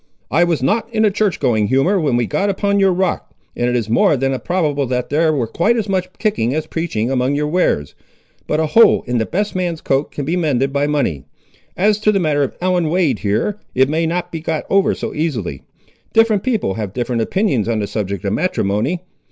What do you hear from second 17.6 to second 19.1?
on the subject of matrimony.